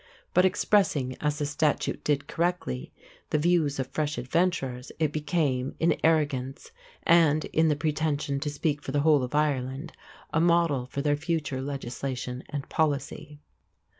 [0.33, 2.91] But expressing, as the statute did correctly,
[3.29, 6.71] the views of fresh adventurers, it became, in arrogance
[7.03, 9.91] and in the pretension to speak for the whole of Ireland,
[10.33, 13.41] a model for their future legislation and policy.